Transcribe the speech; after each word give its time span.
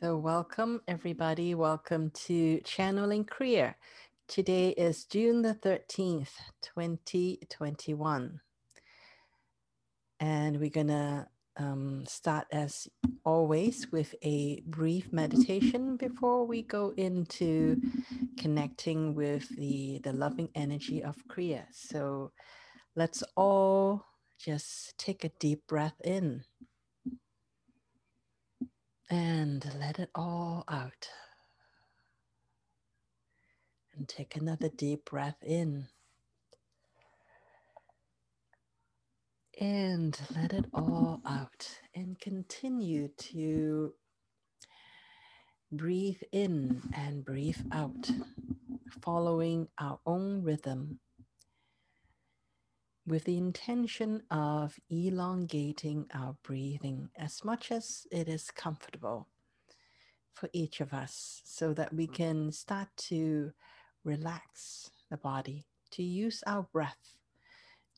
So, 0.00 0.16
welcome 0.16 0.80
everybody. 0.88 1.54
Welcome 1.54 2.10
to 2.26 2.60
Channeling 2.64 3.24
Kriya. 3.24 3.74
Today 4.26 4.70
is 4.70 5.04
June 5.04 5.42
the 5.42 5.54
13th, 5.54 6.32
2021. 6.62 8.40
And 10.18 10.58
we're 10.58 10.70
going 10.70 10.88
to 10.88 11.28
um, 11.56 12.04
start, 12.06 12.48
as 12.50 12.88
always, 13.24 13.92
with 13.92 14.16
a 14.24 14.62
brief 14.66 15.12
meditation 15.12 15.96
before 15.96 16.44
we 16.44 16.62
go 16.62 16.92
into 16.96 17.80
connecting 18.36 19.14
with 19.14 19.48
the, 19.56 20.00
the 20.02 20.12
loving 20.12 20.48
energy 20.56 21.04
of 21.04 21.14
Kriya. 21.28 21.66
So, 21.70 22.32
let's 22.96 23.22
all 23.36 24.04
just 24.38 24.98
take 24.98 25.24
a 25.24 25.30
deep 25.38 25.68
breath 25.68 26.00
in 26.02 26.42
and 29.10 29.64
let 29.78 29.98
it 29.98 30.10
all 30.14 30.64
out. 30.68 31.08
And 33.96 34.08
take 34.08 34.36
another 34.36 34.68
mm-hmm. 34.68 34.76
deep 34.76 35.04
breath 35.04 35.36
in. 35.42 35.86
And 39.60 40.18
let 40.34 40.52
it 40.52 40.66
all 40.74 41.20
out. 41.24 41.78
And 41.94 42.18
continue 42.18 43.08
to 43.18 43.94
breathe 45.70 46.22
in 46.32 46.82
and 46.92 47.24
breathe 47.24 47.60
out, 47.72 48.10
following 49.02 49.68
our 49.78 50.00
own 50.06 50.42
rhythm 50.42 50.98
with 53.06 53.24
the 53.24 53.36
intention 53.36 54.22
of 54.30 54.78
elongating 54.90 56.06
our 56.14 56.36
breathing 56.42 57.10
as 57.18 57.44
much 57.44 57.70
as 57.70 58.06
it 58.10 58.28
is 58.28 58.50
comfortable 58.50 59.28
for 60.32 60.48
each 60.52 60.80
of 60.80 60.92
us 60.92 61.42
so 61.44 61.72
that 61.74 61.92
we 61.92 62.06
mm-hmm. 62.06 62.14
can 62.14 62.52
start 62.52 62.88
to 62.96 63.52
relax 64.04 64.90
the 65.10 65.16
body, 65.16 65.66
to 65.90 66.02
use 66.02 66.42
our 66.46 66.62
breath 66.72 67.16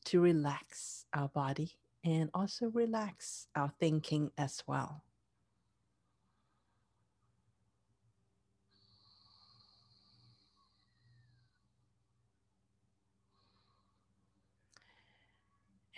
to 0.07 0.21
relax 0.21 1.05
our 1.13 1.27
body 1.27 1.77
and 2.05 2.29
also 2.33 2.67
relax 2.67 3.47
our 3.57 3.69
thinking 3.77 4.31
as 4.37 4.63
well. 4.65 5.03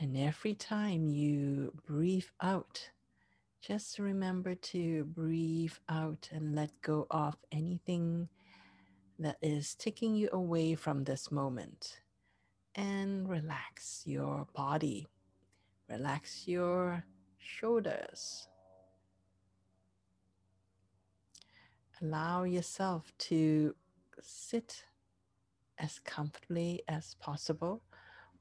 And 0.01 0.15
every 0.15 0.53
time 0.53 1.09
you 1.09 1.73
breathe 1.85 2.29
out, 2.41 2.89
just 3.61 3.99
remember 3.99 4.55
to 4.55 5.03
breathe 5.03 5.73
out 5.89 6.29
and 6.31 6.55
let 6.55 6.71
go 6.81 7.05
of 7.11 7.35
anything 7.51 8.29
that 9.19 9.35
is 9.41 9.75
taking 9.75 10.15
you 10.15 10.29
away 10.31 10.75
from 10.75 11.03
this 11.03 11.29
moment. 11.31 11.99
And 12.75 13.27
relax 13.27 14.03
your 14.05 14.47
body, 14.55 15.05
relax 15.89 16.47
your 16.47 17.03
shoulders. 17.37 18.47
Allow 22.01 22.43
yourself 22.43 23.11
to 23.17 23.75
sit 24.21 24.85
as 25.77 25.99
comfortably 25.99 26.83
as 26.87 27.15
possible 27.15 27.81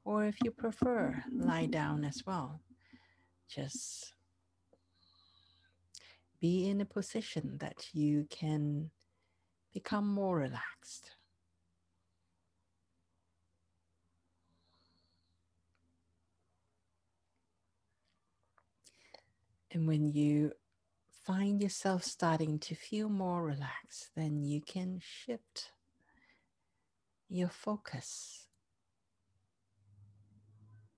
or 0.09 0.25
if 0.25 0.37
you 0.43 0.49
prefer, 0.49 1.23
lie 1.31 1.67
down 1.67 2.03
as 2.03 2.23
well. 2.25 2.61
Just 3.47 4.15
be 6.41 6.67
in 6.67 6.81
a 6.81 6.85
position 6.85 7.59
that 7.59 7.93
you 7.93 8.25
can 8.31 8.89
become 9.71 10.11
more 10.11 10.35
relaxed. 10.35 11.11
And 19.71 19.87
when 19.87 20.07
you 20.07 20.53
find 21.23 21.61
yourself 21.61 22.03
starting 22.03 22.57
to 22.57 22.73
feel 22.73 23.09
more 23.09 23.43
relaxed, 23.45 24.09
then 24.15 24.43
you 24.43 24.59
can 24.59 25.01
shift 25.03 25.71
your 27.29 27.49
focus 27.49 28.48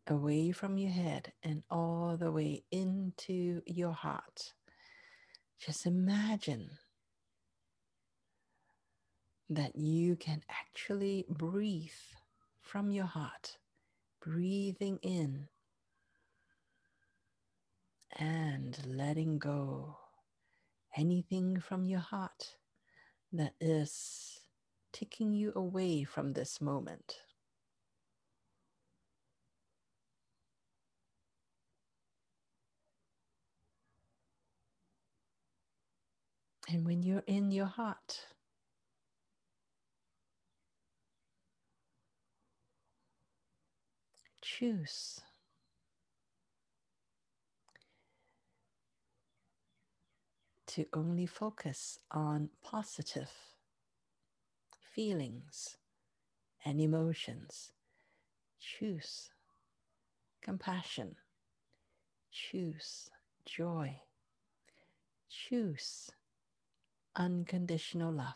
away 0.08 0.52
from 0.52 0.78
your 0.78 0.92
head 0.92 1.34
and 1.44 1.64
all 1.70 2.18
the 2.18 2.32
way 2.32 2.64
into 2.72 3.62
your 3.66 3.94
heart. 3.94 4.54
Just 5.60 5.86
imagine 5.86 6.70
that 9.50 9.76
you 9.76 10.16
can 10.16 10.42
actually 10.50 11.26
breathe 11.30 11.92
from 12.62 12.92
your 12.92 13.06
heart, 13.06 13.58
breathing 14.22 14.98
in 15.02 15.48
and 18.18 18.78
letting 18.86 19.38
go 19.40 19.98
anything 20.96 21.60
from 21.60 21.86
your 21.86 22.00
heart 22.00 22.56
that 23.32 23.54
is 23.60 24.40
taking 24.92 25.34
you 25.34 25.52
away 25.56 26.04
from 26.04 26.34
this 26.34 26.60
moment. 26.60 27.18
And 36.72 36.86
when 36.86 37.04
you're 37.04 37.24
in 37.28 37.52
your 37.52 37.66
heart, 37.66 38.28
choose 44.42 45.20
to 50.68 50.86
only 50.94 51.26
focus 51.26 52.00
on 52.10 52.52
positive 52.64 53.32
feelings 54.96 55.76
and 56.64 56.80
emotions. 56.80 57.74
Choose 58.62 59.30
compassion. 60.42 61.18
Choose 62.32 63.10
joy. 63.46 64.00
Choose 65.28 66.12
unconditional 67.16 68.12
love. 68.12 68.36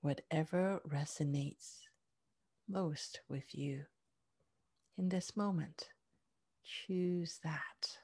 Whatever 0.00 0.80
resonates 0.86 1.80
most 2.68 3.20
with 3.28 3.54
you 3.54 3.84
in 4.96 5.08
this 5.08 5.36
moment, 5.36 5.88
choose 6.64 7.40
that. 7.42 7.98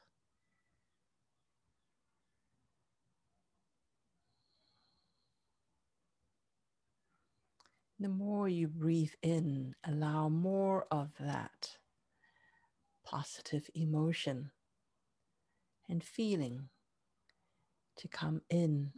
The 7.99 8.09
more 8.09 8.49
you 8.49 8.67
breathe 8.67 9.13
in, 9.23 9.75
allow 9.85 10.31
more 10.31 10.87
of 10.91 11.11
that 11.21 11.77
positive 13.05 13.69
emotion 13.75 14.53
and 15.89 16.03
feeling 16.03 16.71
to 17.97 18.09
come 18.09 18.43
in. 18.51 18.93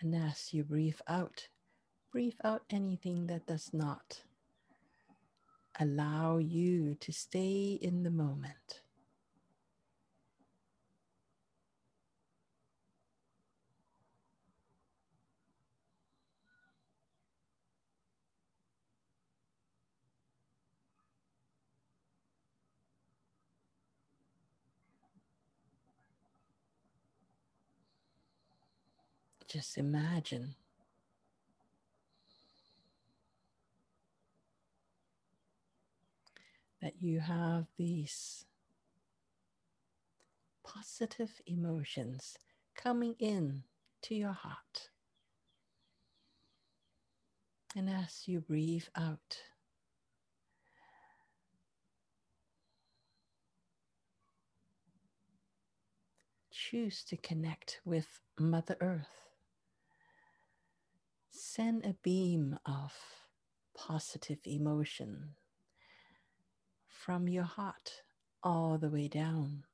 And 0.00 0.14
as 0.14 0.52
you 0.52 0.64
breathe 0.64 1.00
out, 1.08 1.48
breathe 2.12 2.38
out 2.44 2.62
anything 2.70 3.26
that 3.26 3.46
does 3.46 3.70
not 3.72 4.22
allow 5.80 6.38
you 6.38 6.94
to 7.00 7.12
stay 7.12 7.78
in 7.80 8.02
the 8.02 8.10
moment. 8.10 8.82
Just 29.54 29.78
imagine 29.78 30.56
that 36.82 36.94
you 37.00 37.20
have 37.20 37.66
these 37.78 38.46
positive 40.64 41.40
emotions 41.46 42.36
coming 42.74 43.14
in 43.20 43.62
to 44.02 44.16
your 44.16 44.32
heart. 44.32 44.88
And 47.76 47.88
as 47.88 48.24
you 48.26 48.40
breathe 48.40 48.88
out, 48.96 49.38
choose 56.50 57.04
to 57.04 57.16
connect 57.16 57.80
with 57.84 58.18
Mother 58.36 58.76
Earth. 58.80 59.23
Send 61.36 61.84
a 61.84 61.96
beam 62.00 62.60
of 62.64 62.92
positive 63.76 64.38
emotion 64.44 65.34
from 66.86 67.26
your 67.26 67.42
heart 67.42 68.02
all 68.40 68.78
the 68.78 68.88
way 68.88 69.08
down 69.08 69.64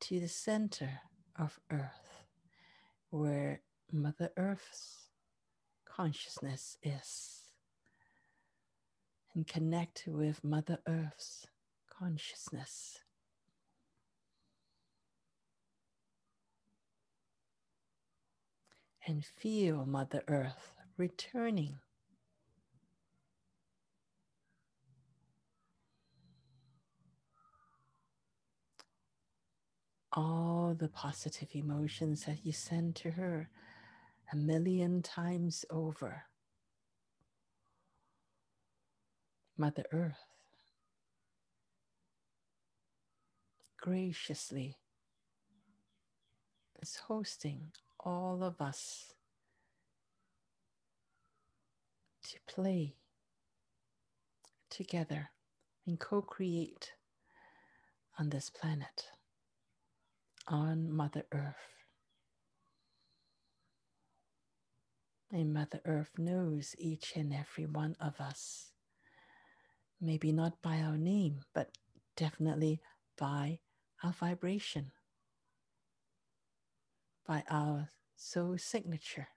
to 0.00 0.18
the 0.18 0.28
center 0.28 1.02
of 1.38 1.60
Earth, 1.70 2.24
where 3.10 3.62
Mother 3.92 4.30
Earth's 4.36 5.10
consciousness 5.84 6.76
is. 6.82 7.44
And 9.34 9.46
connect 9.46 10.04
with 10.08 10.42
Mother 10.42 10.78
Earth's 10.88 11.46
consciousness. 11.88 12.98
And 19.06 19.24
feel 19.24 19.86
Mother 19.86 20.24
Earth 20.26 20.72
returning 20.96 21.78
all 30.12 30.74
the 30.76 30.88
positive 30.88 31.50
emotions 31.52 32.24
that 32.24 32.44
you 32.44 32.50
send 32.52 32.96
to 32.96 33.12
her 33.12 33.48
a 34.32 34.36
million 34.36 35.02
times 35.02 35.64
over. 35.70 36.24
Mother 39.56 39.84
Earth 39.92 40.26
graciously 43.76 44.76
is 46.82 46.96
hosting 47.06 47.70
all 48.06 48.44
of 48.44 48.60
us 48.60 49.12
to 52.22 52.38
play 52.46 52.94
together 54.70 55.30
and 55.86 55.98
co 55.98 56.22
create 56.22 56.92
on 58.18 58.30
this 58.30 58.48
planet 58.48 59.08
on 60.46 60.90
Mother 60.90 61.24
Earth. 61.32 61.56
And 65.32 65.52
Mother 65.52 65.80
Earth 65.84 66.12
knows 66.16 66.76
each 66.78 67.14
and 67.16 67.34
every 67.34 67.66
one 67.66 67.96
of 68.00 68.20
us. 68.20 68.70
Maybe 70.00 70.30
not 70.30 70.62
by 70.62 70.78
our 70.78 70.96
name, 70.96 71.40
but 71.52 71.70
definitely 72.16 72.80
by 73.18 73.58
our 74.04 74.12
vibration, 74.12 74.92
by 77.26 77.42
our 77.50 77.90
soul 78.16 78.56
signature. 78.58 79.28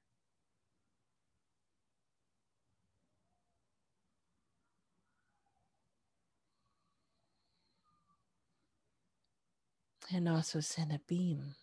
and 10.12 10.27
also 10.27 10.59
send 10.59 10.91
a 10.91 11.00
beam 11.07 11.53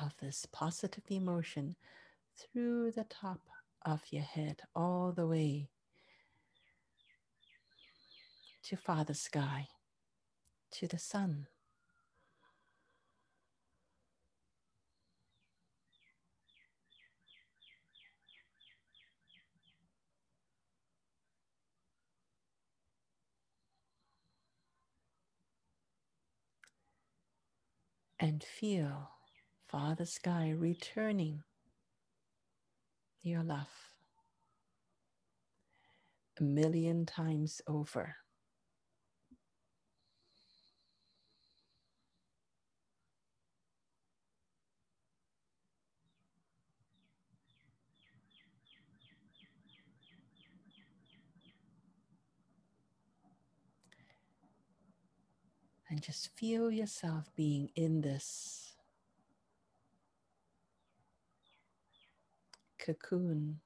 of 0.00 0.14
this 0.20 0.46
positive 0.52 1.02
emotion 1.08 1.74
through 2.36 2.92
the 2.92 3.04
top 3.04 3.40
of 3.82 4.02
your 4.10 4.22
head 4.22 4.60
all 4.74 5.12
the 5.12 5.26
way 5.26 5.68
to 8.62 8.76
Father 8.76 9.14
Sky, 9.14 9.68
to 10.72 10.86
the 10.88 10.98
sun. 10.98 11.46
And 28.20 28.42
feel 28.44 29.10
Father 29.68 30.04
Sky 30.06 30.50
returning 30.50 31.42
your 33.22 33.42
love 33.42 33.68
a 36.38 36.42
million 36.42 37.04
times 37.04 37.60
over. 37.66 38.16
And 55.96 56.04
just 56.04 56.28
feel 56.36 56.70
yourself 56.70 57.30
being 57.34 57.70
in 57.74 58.02
this 58.02 58.74
cocoon 62.78 63.60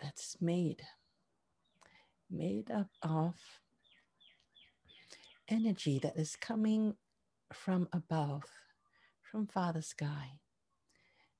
that's 0.00 0.36
made 0.40 0.80
made 2.30 2.70
up 2.70 2.86
of 3.02 3.34
energy 5.48 5.98
that 5.98 6.16
is 6.16 6.36
coming 6.36 6.94
from 7.52 7.88
above 7.92 8.44
from 9.20 9.44
father 9.44 9.82
sky 9.82 10.38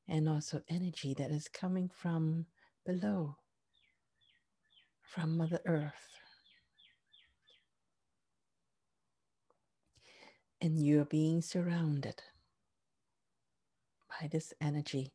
and 0.08 0.28
also 0.28 0.60
energy 0.68 1.14
that 1.16 1.30
is 1.30 1.46
coming 1.46 1.88
from 1.88 2.46
below 2.84 3.36
from 5.02 5.36
mother 5.36 5.60
earth 5.66 6.18
and 10.60 10.84
you're 10.84 11.04
being 11.04 11.40
surrounded 11.42 12.22
by 14.20 14.28
this 14.28 14.52
energy. 14.60 15.12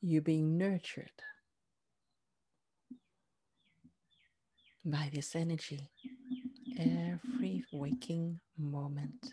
You're 0.00 0.22
being 0.22 0.56
nurtured 0.58 1.10
by 4.84 5.10
this 5.12 5.34
energy 5.36 5.90
every 6.78 7.64
waking 7.72 8.40
moment. 8.56 9.32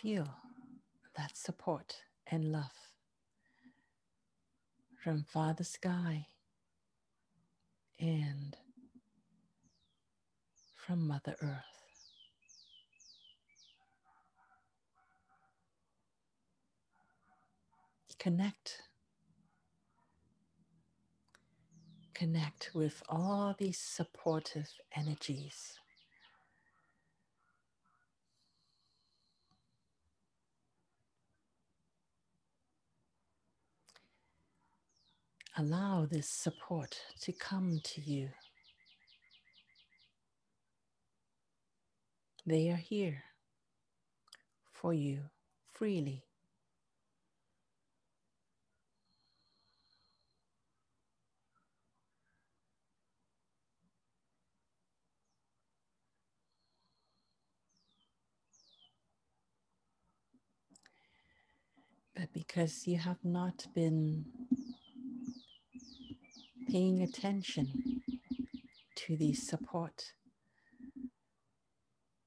Feel 0.00 0.28
that 1.16 1.36
support 1.36 1.96
and 2.30 2.52
love 2.52 2.70
from 5.02 5.24
Father 5.24 5.64
Sky 5.64 6.24
and 7.98 8.56
from 10.76 11.08
Mother 11.08 11.34
Earth. 11.42 11.64
Connect. 18.20 18.82
Connect 22.14 22.70
with 22.72 23.02
all 23.08 23.56
these 23.58 23.78
supportive 23.78 24.68
energies. 24.94 25.78
Allow 35.58 36.06
this 36.06 36.28
support 36.30 36.96
to 37.22 37.32
come 37.32 37.80
to 37.82 38.00
you. 38.00 38.30
They 42.46 42.70
are 42.70 42.76
here 42.76 43.24
for 44.72 44.94
you 44.94 45.22
freely. 45.74 46.24
But 62.14 62.32
because 62.32 62.86
you 62.86 62.98
have 62.98 63.24
not 63.24 63.66
been 63.74 64.24
paying 66.70 67.02
attention 67.02 68.02
to 68.94 69.16
the 69.16 69.32
support. 69.32 70.12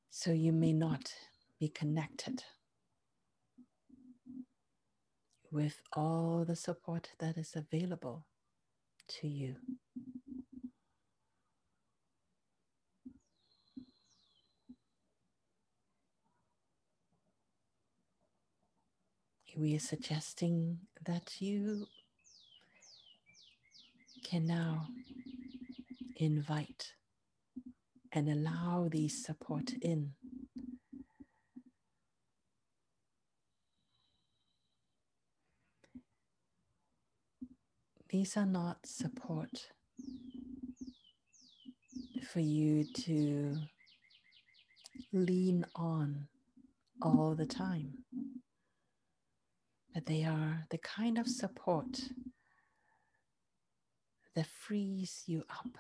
So 0.10 0.32
you 0.32 0.52
may 0.52 0.74
not 0.74 1.14
be 1.60 1.70
connected 1.70 2.44
with 5.52 5.82
all 5.94 6.44
the 6.48 6.56
support 6.56 7.10
that 7.20 7.38
is 7.38 7.54
available 7.56 8.26
to 9.20 9.28
you. 9.28 9.58
We 19.56 19.76
are 19.76 19.80
suggesting 19.80 20.80
that 21.06 21.42
you 21.42 21.86
can 24.24 24.46
now 24.46 24.88
invite 26.18 26.94
and 28.14 28.30
allow 28.30 28.88
these 28.92 29.24
support 29.26 29.74
in. 29.82 30.12
These 38.10 38.36
are 38.36 38.46
not 38.46 38.86
support 38.86 39.68
for 42.32 42.42
you 42.42 42.84
to 43.06 43.58
lean 45.14 45.66
on 45.76 46.28
all 47.02 47.36
the 47.36 47.46
time, 47.46 47.94
but 49.94 50.06
they 50.06 50.24
are 50.24 50.66
the 50.70 50.78
kind 50.78 51.18
of 51.18 51.28
support 51.28 52.02
that 54.36 54.48
frees 54.48 55.24
you 55.28 55.44
up 55.50 55.78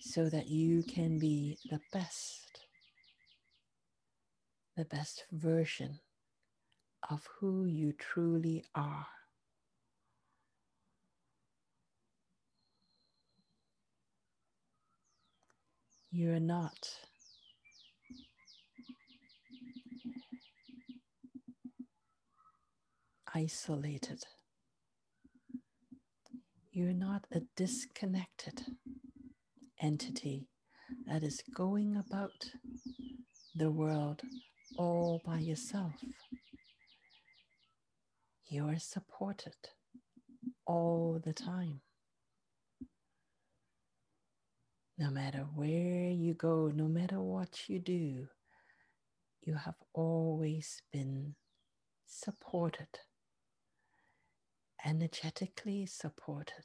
so 0.00 0.28
that 0.28 0.48
you 0.48 0.82
can 0.82 1.18
be 1.18 1.58
the 1.70 1.80
best, 1.92 2.64
the 4.76 4.84
best 4.84 5.24
version 5.30 6.00
of 7.08 7.26
who 7.38 7.64
you 7.64 7.92
truly 7.92 8.64
are. 8.74 9.06
You're 16.10 16.40
not 16.40 16.90
isolated. 23.32 24.24
You're 26.72 26.92
not 26.92 27.26
a 27.32 27.40
disconnected 27.56 28.62
entity 29.82 30.46
that 31.04 31.24
is 31.24 31.42
going 31.52 31.96
about 31.96 32.30
the 33.56 33.72
world 33.72 34.22
all 34.78 35.20
by 35.24 35.40
yourself. 35.40 35.94
You 38.48 38.66
are 38.68 38.78
supported 38.78 39.56
all 40.64 41.20
the 41.24 41.32
time. 41.32 41.80
No 44.96 45.10
matter 45.10 45.46
where 45.56 46.10
you 46.10 46.34
go, 46.34 46.70
no 46.72 46.86
matter 46.86 47.20
what 47.20 47.68
you 47.68 47.80
do, 47.80 48.28
you 49.42 49.54
have 49.54 49.76
always 49.92 50.82
been 50.92 51.34
supported, 52.06 53.00
energetically 54.84 55.86
supported. 55.86 56.64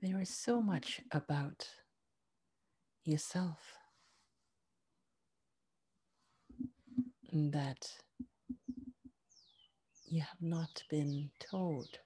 There 0.00 0.20
is 0.20 0.30
so 0.30 0.60
much 0.60 1.00
about 1.12 1.68
yourself 3.04 3.81
that 7.32 7.90
you 10.06 10.20
have 10.20 10.42
not 10.42 10.82
been 10.90 11.30
told. 11.40 11.98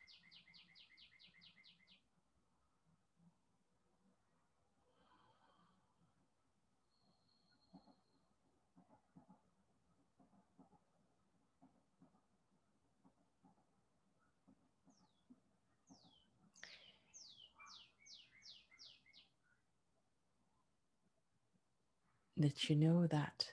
that 22.39 22.69
you 22.69 22.77
know 22.77 23.07
that 23.07 23.47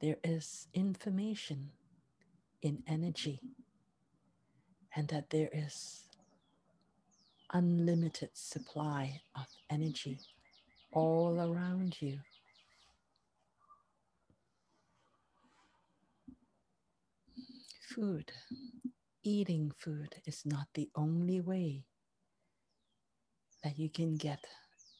there 0.00 0.16
is 0.24 0.68
information 0.74 1.70
in 2.62 2.82
energy 2.86 3.40
and 4.96 5.08
that 5.08 5.30
there 5.30 5.50
is 5.52 6.04
unlimited 7.52 8.30
supply 8.34 9.20
of 9.36 9.46
energy 9.70 10.18
all 10.92 11.38
around 11.40 11.96
you. 12.00 12.18
Food, 17.94 18.32
eating 19.22 19.72
food 19.78 20.16
is 20.26 20.42
not 20.44 20.66
the 20.74 20.90
only 20.96 21.40
way 21.40 21.84
that 23.62 23.78
you 23.78 23.88
can 23.88 24.16
get 24.16 24.44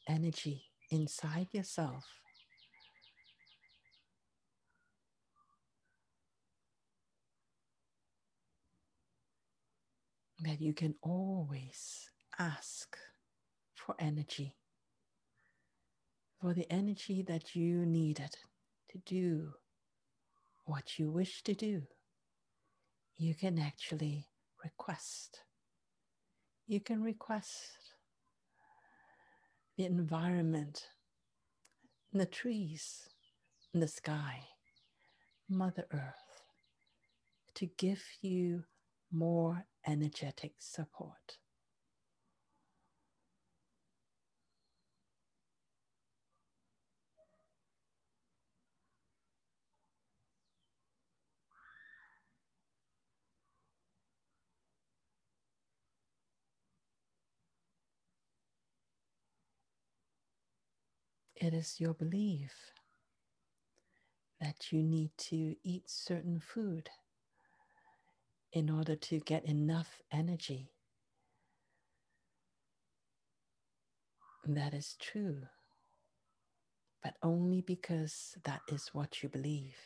energy 0.09 0.65
inside 0.91 1.49
yourself 1.53 2.05
that 10.45 10.61
you 10.61 10.73
can 10.73 10.95
always 11.03 12.11
ask 12.39 12.97
for 13.75 13.95
energy, 13.99 14.57
for 16.41 16.55
the 16.55 16.71
energy 16.73 17.23
that 17.27 17.55
you 17.55 17.85
needed 17.85 18.35
to 18.91 18.99
do 19.07 19.53
what 20.65 20.99
you 20.99 21.11
wish 21.11 21.43
to 21.43 21.55
do. 21.55 21.83
You 23.17 23.35
can 23.35 23.59
actually 23.59 24.29
request. 24.63 25.41
You 26.67 26.81
can 26.81 27.03
request 27.03 27.95
the 29.77 29.85
environment, 29.85 30.89
the 32.13 32.27
trees, 32.27 33.09
the 33.73 33.89
sky, 33.89 34.41
Mother 35.49 35.87
Earth, 35.93 36.43
to 37.55 37.67
give 37.77 38.03
you 38.23 38.65
more 39.15 39.67
energetic 39.87 40.55
support. 40.61 41.39
It 61.37 61.55
is 61.55 61.81
your 61.81 61.95
belief 61.95 62.73
that 64.41 64.73
you 64.73 64.83
need 64.83 65.11
to 65.17 65.57
eat 65.63 65.89
certain 65.89 66.41
food 66.41 66.89
in 68.55 68.71
order 68.71 68.95
to 68.95 69.19
get 69.21 69.45
enough 69.45 70.01
energy. 70.13 70.71
That 74.47 74.73
is 74.75 74.97
true, 75.01 75.43
but 77.03 77.15
only 77.23 77.61
because 77.61 78.37
that 78.45 78.61
is 78.69 78.91
what 78.93 79.23
you 79.23 79.29
believe. 79.29 79.77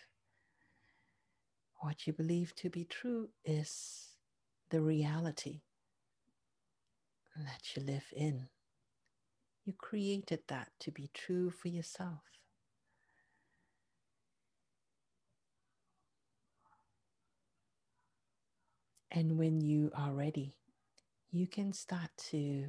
What 1.81 2.07
you 2.07 2.13
believe 2.13 2.55
to 2.57 2.69
be 2.69 2.85
true 2.85 3.31
is 3.45 4.09
the 4.71 4.83
reality 4.83 5.63
that 7.37 7.75
you 7.75 7.83
live 7.85 8.07
in. 8.15 8.49
You 9.65 9.73
created 9.75 10.41
that 10.49 10.71
to 10.81 10.91
be 10.91 11.11
true 11.15 11.51
for 11.51 11.69
yourself. 11.69 12.38
And 19.11 19.39
when 19.39 19.61
you 19.61 19.91
are 19.95 20.13
ready, 20.13 20.55
you 21.31 21.47
can 21.47 21.73
start 21.73 22.11
to 22.31 22.67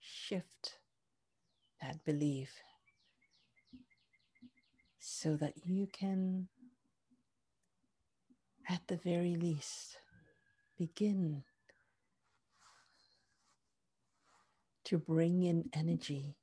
shift 0.00 0.78
that 1.82 2.04
belief 2.04 2.50
so 4.98 5.36
that 5.36 5.54
you 5.64 5.86
can, 5.92 6.48
at 8.68 8.80
the 8.88 8.96
very 8.96 9.36
least, 9.36 9.98
begin 10.78 11.44
to 14.84 14.98
bring 14.98 15.42
in 15.42 15.68
energy 15.72 16.36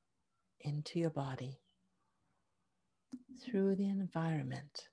into 0.60 1.00
your 1.00 1.10
body 1.10 1.60
through 3.44 3.76
the 3.76 3.90
environment. 3.90 4.88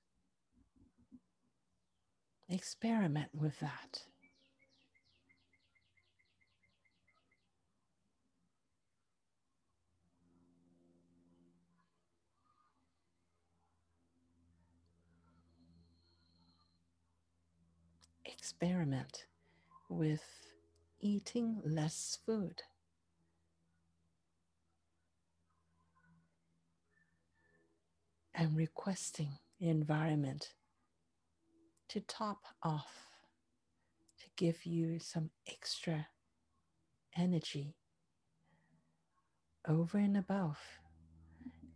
Experiment 2.52 3.28
with 3.33 3.61
that. 3.61 4.02
Experiment 18.25 19.26
with 19.88 20.25
eating 21.00 21.61
less 21.64 22.19
food. 22.26 22.62
and 28.33 28.57
requesting 28.57 29.28
environment 29.61 30.54
to 31.90 32.00
top 32.00 32.44
off, 32.62 33.09
to 34.20 34.26
give 34.37 34.64
you 34.64 35.00
some 35.00 35.30
extra 35.50 36.06
energy 37.16 37.75
over 39.66 39.99
and 39.99 40.16
above 40.16 40.59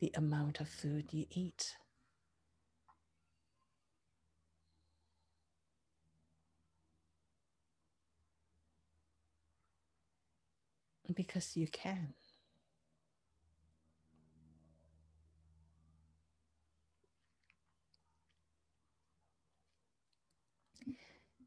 the 0.01 0.13
amount 0.17 0.61
of 0.61 0.69
food 0.69 1.13
you 1.13 1.27
eat. 1.31 1.75
Because 11.13 11.57
you 11.57 11.67
can. 11.67 12.15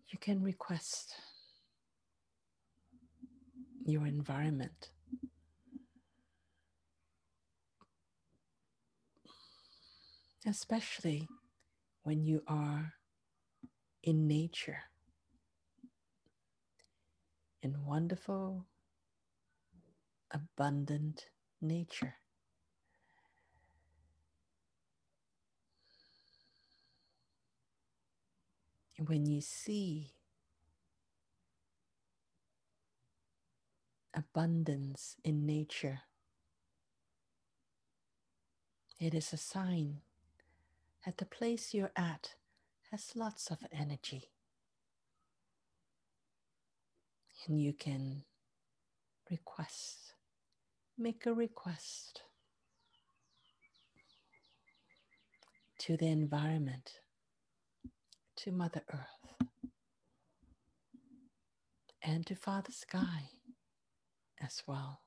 You 0.10 0.20
can 0.20 0.42
request 0.42 1.16
your 3.86 4.06
environment. 4.06 4.92
Especially 10.46 11.28
when 12.04 12.24
you 12.24 12.42
are 12.48 12.94
in 14.04 14.28
nature, 14.28 14.80
in 17.62 17.86
wonderful, 17.86 18.66
abundant 20.32 21.26
nature. 21.62 22.16
When 29.06 29.26
you 29.26 29.42
see 29.42 30.14
abundance 34.16 35.16
in 35.24 35.46
nature, 35.46 36.00
it 39.00 39.14
is 39.14 39.32
a 39.32 39.38
sign 39.38 39.98
that 41.06 41.18
the 41.18 41.26
place 41.26 41.74
you're 41.74 41.92
at 41.96 42.34
has 42.92 43.16
lots 43.16 43.52
of 43.52 43.60
energy. 43.72 44.32
And 47.48 47.62
you 47.62 47.72
can 47.72 48.24
request, 49.30 50.14
make 50.98 51.26
a 51.26 51.34
request 51.34 52.24
to 55.80 55.96
the 55.96 56.08
environment 56.08 57.00
to 58.38 58.52
Mother 58.52 58.84
Earth 58.94 59.48
and 62.04 62.24
to 62.28 62.36
Father 62.36 62.72
Sky 62.72 63.32
as 64.40 64.62
well 64.68 65.02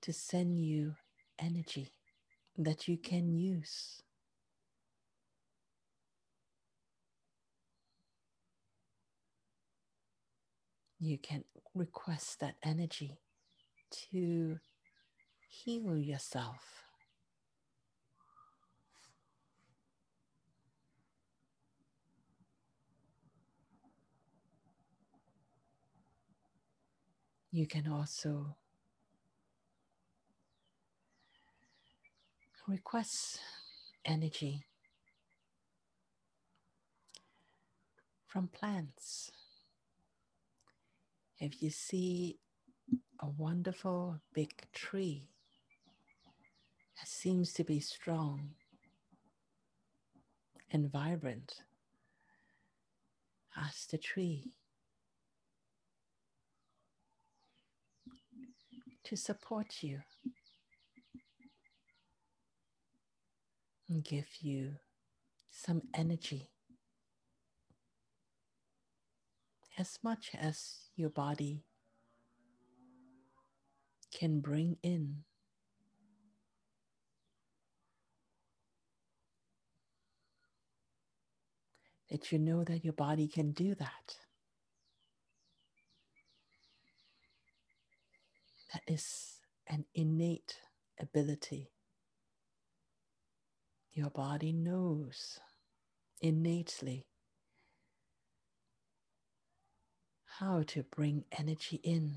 to 0.00 0.14
send 0.14 0.58
you 0.58 0.94
energy 1.38 1.92
that 2.56 2.88
you 2.88 2.96
can 2.96 3.34
use. 3.34 4.02
You 10.98 11.18
can 11.18 11.44
request 11.74 12.40
that 12.40 12.54
energy 12.62 13.18
to 14.10 14.58
heal 15.48 15.98
yourself 15.98 16.84
You 27.54 27.68
can 27.68 27.86
also 27.86 28.56
request 32.66 33.38
energy 34.04 34.64
from 38.26 38.48
plants. 38.48 39.30
If 41.38 41.62
you 41.62 41.70
see 41.70 42.40
a 43.20 43.28
wonderful 43.28 44.18
big 44.32 44.50
tree 44.72 45.28
that 46.98 47.06
seems 47.06 47.52
to 47.52 47.62
be 47.62 47.78
strong 47.78 48.50
and 50.72 50.90
vibrant, 50.90 51.62
ask 53.56 53.90
the 53.90 53.98
tree 53.98 54.50
to 59.04 59.16
support 59.16 59.82
you 59.82 60.00
and 63.88 64.02
give 64.02 64.26
you 64.40 64.72
some 65.50 65.82
energy 65.94 66.50
as 69.78 69.98
much 70.02 70.30
as 70.38 70.90
your 70.96 71.10
body 71.10 71.64
can 74.12 74.40
bring 74.40 74.76
in. 74.82 75.24
That 82.10 82.30
you 82.30 82.38
know 82.38 82.62
that 82.64 82.84
your 82.84 82.92
body 82.92 83.26
can 83.26 83.50
do 83.52 83.74
that. 83.74 84.23
That 88.74 88.92
is 88.92 89.38
an 89.68 89.84
innate 89.94 90.56
ability. 91.00 91.70
Your 93.92 94.10
body 94.10 94.52
knows 94.52 95.38
innately 96.20 97.06
how 100.40 100.64
to 100.66 100.82
bring 100.82 101.24
energy 101.38 101.76
in. 101.84 102.14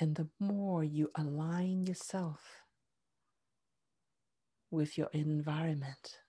And 0.00 0.16
the 0.16 0.28
more 0.40 0.82
you 0.82 1.10
align 1.14 1.82
yourself 1.82 2.40
with 4.70 4.96
your 4.96 5.10
environment, 5.12 6.20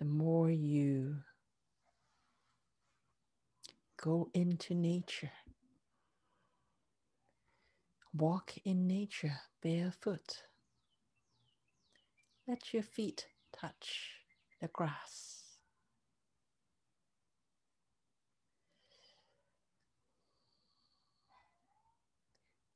the 0.00 0.06
more 0.06 0.50
you 0.50 1.18
Go 4.02 4.30
into 4.32 4.74
nature. 4.74 5.32
Walk 8.14 8.54
in 8.64 8.86
nature 8.86 9.34
barefoot. 9.62 10.44
Let 12.48 12.72
your 12.72 12.82
feet 12.82 13.26
touch 13.52 14.12
the 14.60 14.68
grass. 14.68 15.42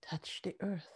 Touch 0.03 0.41
the 0.43 0.55
earth 0.61 0.91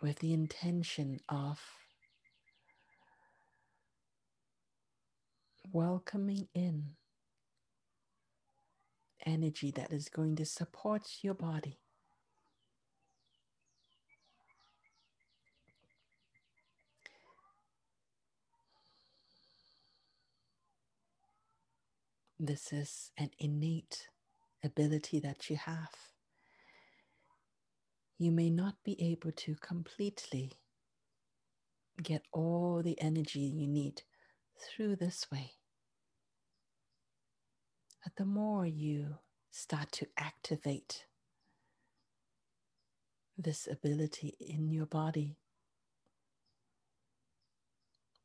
with 0.00 0.20
the 0.20 0.32
intention 0.32 1.18
of 1.28 1.60
welcoming 5.72 6.48
in 6.54 6.90
energy 9.24 9.70
that 9.72 9.92
is 9.92 10.08
going 10.08 10.36
to 10.36 10.44
support 10.44 11.02
your 11.22 11.34
body. 11.34 11.78
This 22.38 22.72
is 22.72 23.10
an 23.16 23.30
innate 23.38 24.08
ability 24.62 25.20
that 25.20 25.48
you 25.48 25.56
have. 25.56 25.90
You 28.18 28.30
may 28.30 28.50
not 28.50 28.76
be 28.84 29.00
able 29.02 29.32
to 29.32 29.56
completely 29.56 30.52
get 32.02 32.22
all 32.32 32.82
the 32.84 33.00
energy 33.00 33.40
you 33.40 33.66
need 33.66 34.02
through 34.58 34.96
this 34.96 35.26
way. 35.30 35.52
But 38.02 38.14
the 38.16 38.24
more 38.24 38.66
you 38.66 39.16
start 39.50 39.90
to 39.92 40.06
activate 40.16 41.06
this 43.36 43.66
ability 43.70 44.34
in 44.40 44.70
your 44.70 44.86
body, 44.86 45.36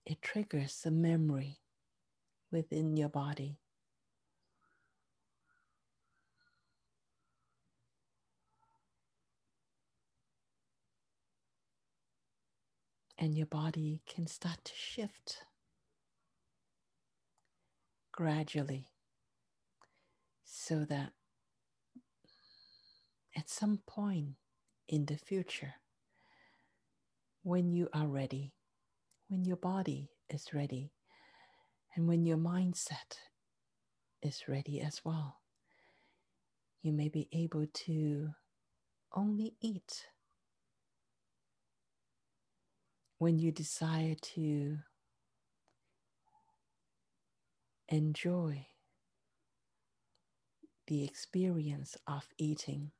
it 0.05 0.21
triggers 0.21 0.83
a 0.85 0.91
memory 0.91 1.59
within 2.51 2.95
your 2.97 3.09
body 3.09 3.57
and 13.21 13.37
your 13.37 13.45
body 13.45 14.01
can 14.07 14.25
start 14.25 14.57
to 14.65 14.73
shift 14.75 15.43
gradually 18.21 18.85
so 20.43 20.85
that 20.85 21.09
at 23.35 23.49
some 23.49 23.79
point 23.87 24.35
in 24.87 25.07
the 25.07 25.17
future, 25.17 25.73
when 27.41 27.71
you 27.71 27.89
are 27.95 28.05
ready, 28.05 28.53
when 29.27 29.43
your 29.43 29.55
body 29.57 30.11
is 30.29 30.53
ready, 30.53 30.91
and 31.95 32.07
when 32.07 32.23
your 32.23 32.37
mindset 32.37 33.17
is 34.21 34.43
ready 34.47 34.79
as 34.79 35.01
well, 35.03 35.37
you 36.83 36.93
may 36.93 37.09
be 37.09 37.27
able 37.33 37.65
to 37.73 38.29
only 39.15 39.55
eat 39.61 40.05
when 43.17 43.39
you 43.39 43.51
desire 43.51 44.13
to 44.21 44.77
enjoy 47.91 48.65
the 50.87 51.03
experience 51.03 51.97
of 52.07 52.27
eating. 52.37 52.91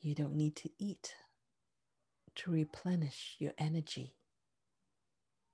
You 0.00 0.14
don't 0.14 0.34
need 0.34 0.56
to 0.56 0.70
eat 0.78 1.14
to 2.36 2.50
replenish 2.50 3.36
your 3.38 3.52
energy. 3.58 4.14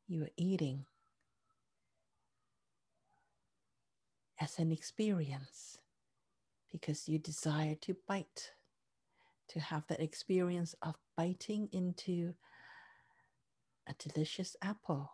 You 0.06 0.24
are 0.24 0.30
eating 0.36 0.86
as 4.40 4.58
an 4.58 4.72
experience 4.72 5.78
because 6.72 7.08
you 7.08 7.18
desire 7.18 7.74
to 7.82 7.96
bite 8.08 8.52
to 9.48 9.60
have 9.60 9.84
that 9.88 10.00
experience 10.00 10.74
of 10.82 10.94
biting 11.16 11.68
into 11.72 12.34
a 13.88 13.94
delicious 13.98 14.56
apple. 14.62 15.10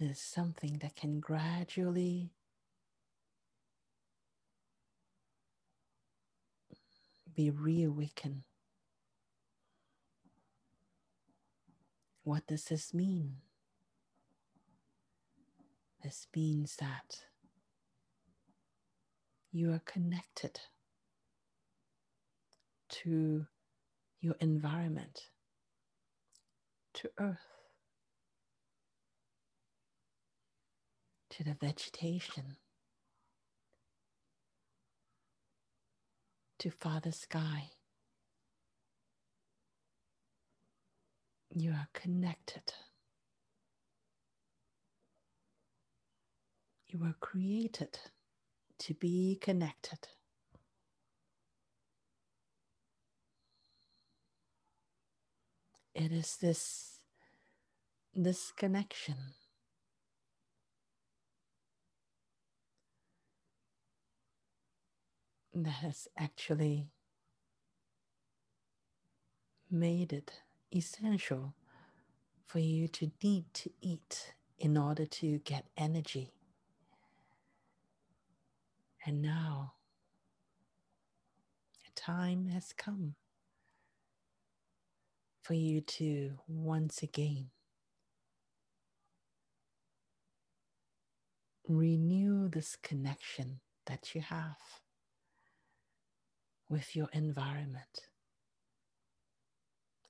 There's 0.00 0.18
something 0.18 0.78
that 0.78 0.96
can 0.96 1.20
gradually 1.20 2.30
be 7.36 7.50
reawakened. 7.50 8.44
What 12.24 12.46
does 12.46 12.64
this 12.64 12.94
mean? 12.94 13.36
This 16.02 16.26
means 16.34 16.76
that 16.76 17.26
you 19.52 19.70
are 19.70 19.82
connected 19.84 20.60
to 22.88 23.44
your 24.22 24.36
environment, 24.40 25.26
to 26.94 27.10
earth, 27.18 27.59
to 31.30 31.44
the 31.44 31.54
vegetation, 31.54 32.56
to 36.58 36.70
Father 36.70 37.12
Sky. 37.12 37.70
You 41.54 41.72
are 41.72 41.88
connected. 41.92 42.74
You 46.88 46.98
were 46.98 47.14
created 47.20 47.98
to 48.80 48.94
be 48.94 49.38
connected. 49.40 50.08
It 55.94 56.12
is 56.12 56.36
this, 56.40 56.98
this 58.14 58.52
connection 58.52 59.16
that 65.64 65.70
has 65.70 66.08
actually 66.16 66.88
made 69.70 70.12
it 70.12 70.42
essential 70.74 71.54
for 72.46 72.58
you 72.58 72.88
to 72.88 73.10
need 73.22 73.44
to 73.54 73.70
eat 73.80 74.34
in 74.58 74.76
order 74.76 75.06
to 75.06 75.38
get 75.38 75.66
energy. 75.76 76.32
And 79.06 79.22
now, 79.22 79.74
time 82.00 82.46
has 82.46 82.72
come 82.72 83.14
for 85.42 85.52
you 85.52 85.82
to 85.82 86.32
once 86.48 87.02
again 87.02 87.50
renew 91.68 92.48
this 92.48 92.76
connection 92.82 93.60
that 93.86 94.14
you 94.14 94.22
have 94.22 94.79
with 96.70 96.94
your 96.94 97.08
environment. 97.12 98.06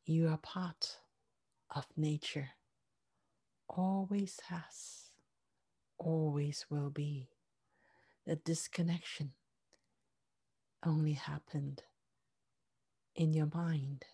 You 0.04 0.28
are 0.28 0.36
part 0.36 0.98
of 1.74 1.86
nature, 1.96 2.50
always 3.68 4.38
has, 4.48 5.10
always 5.98 6.66
will 6.68 6.90
be 6.90 7.30
the 8.26 8.36
disconnection 8.36 9.32
only 10.84 11.14
happened 11.14 11.82
in 13.14 13.32
your 13.32 13.48
mind, 13.54 14.04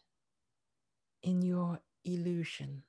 in 1.22 1.42
your 1.42 1.80
illusion. 2.04 2.82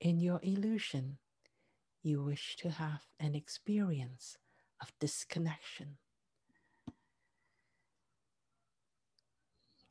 In 0.00 0.20
your 0.20 0.40
illusion, 0.42 1.18
you 2.02 2.22
wish 2.22 2.56
to 2.56 2.70
have 2.70 3.02
an 3.20 3.34
experience 3.34 4.36
of 4.80 4.92
disconnection. 4.98 5.96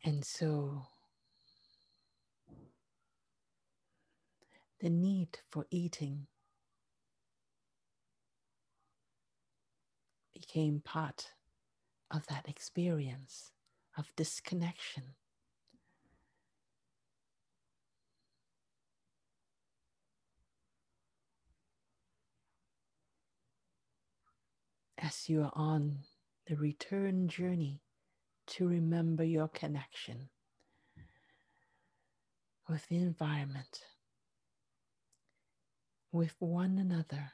And 0.03 0.25
so 0.25 0.87
the 4.79 4.89
need 4.89 5.39
for 5.49 5.65
eating 5.69 6.27
became 10.33 10.81
part 10.83 11.31
of 12.09 12.25
that 12.27 12.49
experience 12.49 13.51
of 13.97 14.07
disconnection. 14.17 15.03
as 25.01 25.27
you 25.27 25.41
are 25.41 25.51
on 25.55 25.97
the 26.47 26.55
return 26.55 27.27
journey 27.27 27.81
to 28.45 28.67
remember 28.67 29.23
your 29.23 29.47
connection 29.47 30.29
with 32.69 32.87
the 32.87 32.97
environment, 32.97 33.81
with 36.11 36.35
one 36.39 36.77
another. 36.77 37.31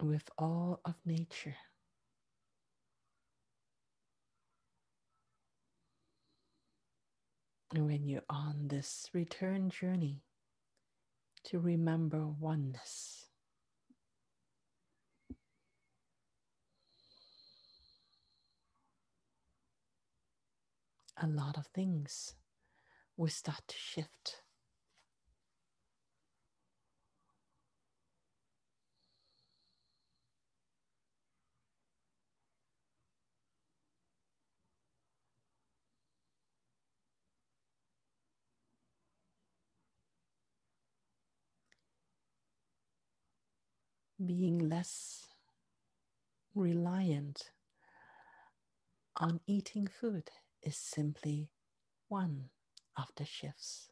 With 0.00 0.30
all 0.38 0.80
of 0.84 0.94
nature. 1.04 1.56
And 7.74 7.86
when 7.86 8.06
you're 8.06 8.22
on 8.30 8.68
this 8.68 9.10
return 9.12 9.70
journey, 9.70 10.22
to 11.44 11.58
remember 11.58 12.26
oneness, 12.26 13.26
a 21.20 21.26
lot 21.26 21.58
of 21.58 21.66
things 21.68 22.34
will 23.16 23.28
start 23.28 23.62
to 23.66 23.76
shift. 23.76 24.42
Being 44.24 44.58
less 44.68 45.26
reliant 46.54 47.50
on 49.16 49.40
eating 49.46 49.86
food 49.86 50.30
is 50.62 50.76
simply 50.76 51.50
one 52.08 52.50
of 52.96 53.06
the 53.16 53.24
shifts. 53.24 53.90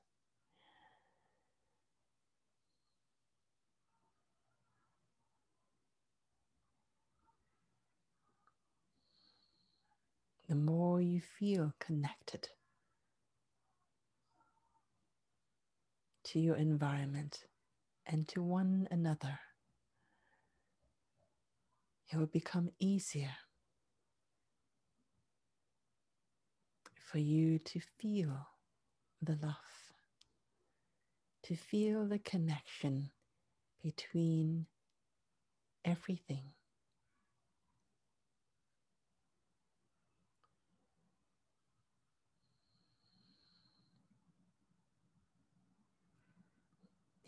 The 10.48 10.54
more 10.54 11.00
you 11.00 11.20
feel 11.20 11.72
connected 11.80 12.48
to 16.24 16.38
your 16.38 16.56
environment 16.56 17.44
and 18.06 18.28
to 18.28 18.42
one 18.42 18.86
another, 18.92 19.40
it 22.10 22.16
will 22.16 22.26
become 22.26 22.70
easier 22.78 23.34
for 27.10 27.18
you 27.18 27.58
to 27.58 27.80
feel 27.98 28.48
the 29.22 29.38
love, 29.42 29.54
to 31.42 31.56
feel 31.56 32.06
the 32.06 32.18
connection 32.18 33.10
between 33.82 34.66
everything. 35.84 36.42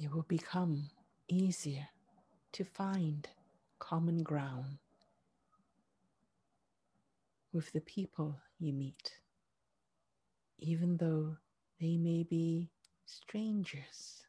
It 0.01 0.13
will 0.13 0.23
become 0.23 0.91
easier 1.29 1.89
to 2.53 2.65
find 2.65 3.29
common 3.79 4.23
ground 4.23 4.79
with 7.53 7.73
the 7.73 7.81
people 7.81 8.39
you 8.59 8.73
meet, 8.73 9.21
even 10.59 10.97
though 10.97 11.37
they 11.81 11.97
may 11.97 12.23
be 12.23 12.71
strangers. 13.07 14.25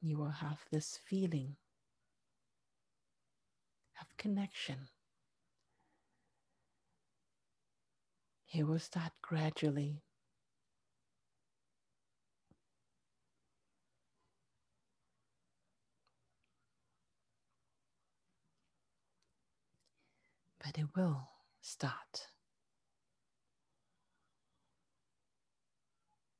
You 0.00 0.18
will 0.18 0.30
have 0.30 0.58
this 0.70 0.98
feeling 1.08 1.56
of 4.00 4.06
connection. 4.18 4.88
It 8.52 8.64
will 8.64 8.78
start 8.78 9.12
gradually 9.22 10.02
but 20.64 20.78
it 20.78 20.86
will 20.96 21.28
start. 21.60 22.28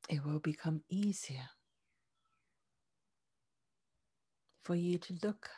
It 0.09 0.25
will 0.25 0.39
become 0.39 0.83
easier 0.89 1.51
for 4.63 4.75
you 4.75 4.97
to 4.99 5.19
look 5.23 5.51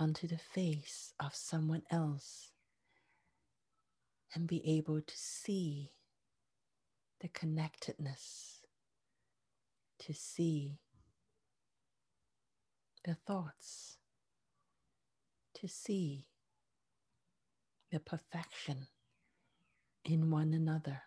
onto 0.00 0.26
the 0.26 0.38
face 0.38 1.12
of 1.20 1.34
someone 1.34 1.82
else 1.92 2.50
and 4.34 4.48
be 4.48 4.60
able 4.66 5.00
to 5.00 5.14
see 5.16 5.92
the 7.20 7.28
connectedness, 7.28 8.62
to 10.00 10.12
see 10.12 10.80
the 13.04 13.14
thoughts, 13.14 13.98
to 15.54 15.68
see 15.68 16.26
the 17.94 18.00
perfection 18.00 18.88
in 20.04 20.28
one 20.28 20.52
another. 20.52 21.02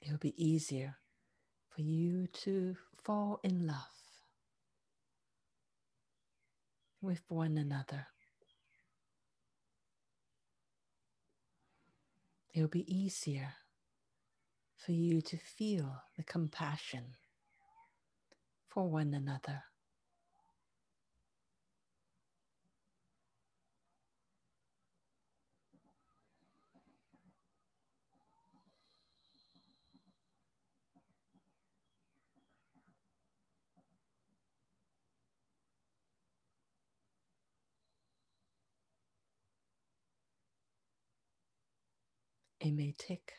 It 0.00 0.12
will 0.12 0.18
be 0.18 0.32
easier 0.36 0.94
for 1.74 1.82
you 1.82 2.28
to 2.44 2.76
fall 3.02 3.40
in 3.42 3.66
love 3.66 3.74
with 7.02 7.22
one 7.26 7.58
another. 7.58 8.06
It 12.54 12.60
will 12.60 12.68
be 12.68 12.86
easier 12.86 13.54
for 14.76 14.92
you 14.92 15.20
to 15.22 15.36
feel 15.36 15.96
the 16.16 16.22
compassion 16.22 17.16
for 18.68 18.88
one 18.88 19.14
another. 19.14 19.64
It 42.60 42.70
may 42.72 42.92
take 42.96 43.32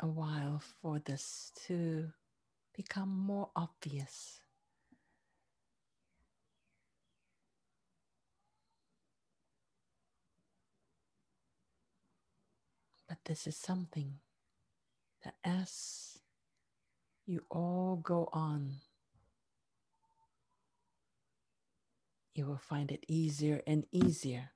a 0.00 0.06
while 0.06 0.62
for 0.80 0.98
this 0.98 1.52
to 1.66 2.10
become 2.74 3.08
more 3.08 3.50
obvious. 3.54 4.40
But 13.08 13.18
this 13.24 13.46
is 13.46 13.56
something 13.56 14.14
that 15.24 15.34
as 15.44 16.18
you 17.26 17.42
all 17.50 17.96
go 17.96 18.28
on, 18.32 18.76
you 22.34 22.46
will 22.46 22.58
find 22.58 22.90
it 22.90 23.04
easier 23.08 23.60
and 23.66 23.84
easier 23.92 24.50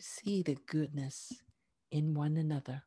to 0.00 0.06
see 0.06 0.42
the 0.42 0.56
goodness 0.66 1.32
in 1.90 2.14
one 2.14 2.36
another. 2.36 2.82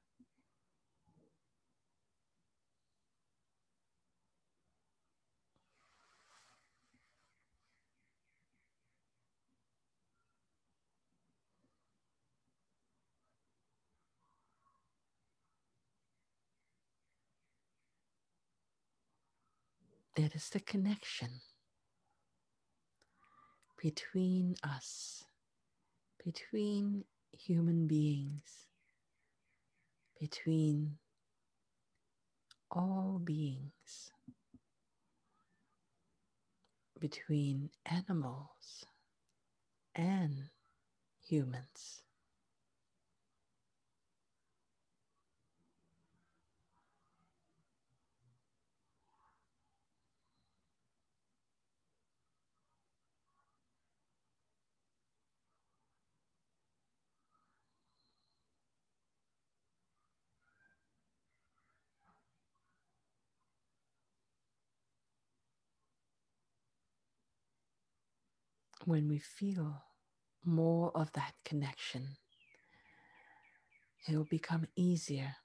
That 20.16 20.36
is 20.36 20.50
the 20.50 20.60
connection 20.60 21.42
between 23.82 24.56
us 24.64 25.26
between 26.26 27.04
human 27.34 27.88
beings, 27.88 28.68
between 30.20 30.98
all 32.72 33.20
beings. 33.24 34.12
between 37.04 37.70
animals 37.86 38.86
and 39.94 40.32
humans. 41.28 42.02
When 68.86 69.08
we 69.08 69.20
feel 69.20 69.84
more 70.46 70.92
of 70.96 71.12
that 71.14 71.34
connection, 71.46 72.18
it 74.08 74.16
will 74.16 74.28
become 74.30 74.68
easier 74.76 75.36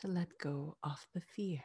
to 0.00 0.08
let 0.08 0.38
go 0.38 0.76
of 0.82 1.06
the 1.14 1.20
fear. 1.20 1.60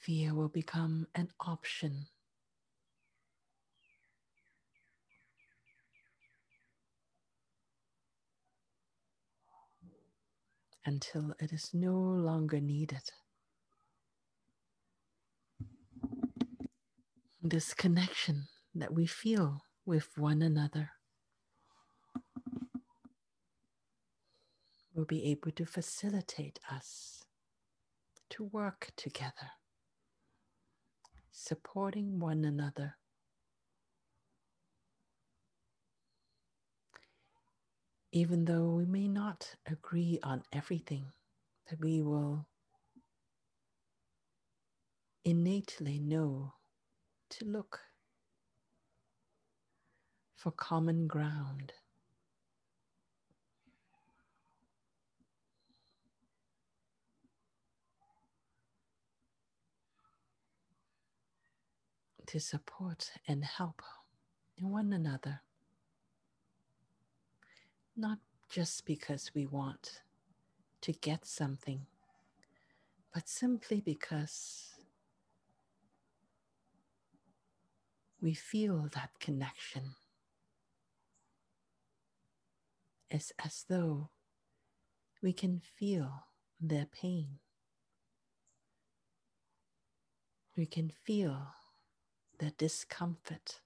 Fear 0.00 0.34
will 0.34 0.48
become 0.48 1.06
an 1.14 1.30
option 1.40 2.08
until 10.86 11.34
it 11.40 11.52
is 11.52 11.70
no 11.72 11.94
longer 11.94 12.60
needed. 12.60 13.10
This 17.42 17.74
connection 17.74 18.44
that 18.74 18.92
we 18.92 19.06
feel 19.06 19.62
with 19.84 20.08
one 20.16 20.42
another 20.42 20.90
will 24.94 25.04
be 25.04 25.24
able 25.24 25.50
to 25.50 25.66
facilitate 25.66 26.58
us 26.70 27.24
to 28.30 28.44
work 28.44 28.92
together, 28.96 29.52
supporting 31.30 32.18
one 32.18 32.44
another 32.44 32.96
even 38.14 38.44
though 38.44 38.70
we 38.70 38.86
may 38.86 39.08
not 39.08 39.56
agree 39.66 40.20
on 40.22 40.40
everything, 40.52 41.04
that 41.68 41.80
we 41.80 42.00
will 42.00 42.46
innately 45.24 45.98
know 45.98 46.52
to 47.28 47.44
look 47.44 47.80
for 50.36 50.52
common 50.52 51.08
ground. 51.08 51.72
To 62.28 62.38
support 62.38 63.10
and 63.26 63.44
help 63.44 63.82
one 64.60 64.92
another 64.92 65.40
not 67.96 68.18
just 68.48 68.86
because 68.86 69.30
we 69.34 69.46
want 69.46 70.02
to 70.80 70.92
get 70.92 71.26
something, 71.26 71.86
but 73.12 73.28
simply 73.28 73.80
because 73.80 74.74
we 78.20 78.34
feel 78.34 78.88
that 78.94 79.10
connection. 79.20 79.94
It's 83.10 83.32
as 83.44 83.64
though 83.68 84.10
we 85.22 85.32
can 85.32 85.60
feel 85.78 86.26
their 86.60 86.86
pain. 86.86 87.38
We 90.56 90.66
can 90.66 90.90
feel 91.04 91.48
their 92.38 92.52
discomfort. 92.56 93.60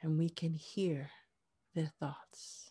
And 0.00 0.18
we 0.18 0.28
can 0.28 0.54
hear 0.54 1.10
their 1.74 1.90
thoughts. 1.98 2.70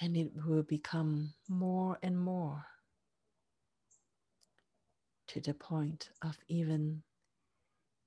And 0.00 0.16
it 0.16 0.30
will 0.46 0.62
become 0.62 1.34
more 1.48 1.98
and 2.02 2.18
more 2.18 2.64
to 5.28 5.40
the 5.40 5.54
point 5.54 6.10
of 6.22 6.38
even 6.48 7.02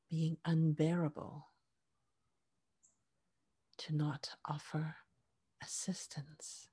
being 0.10 0.38
unbearable 0.45 1.47
to 3.77 3.95
not 3.95 4.30
offer 4.45 4.95
assistance 5.63 6.67